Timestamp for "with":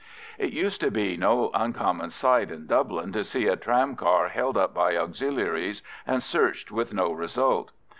6.71-6.91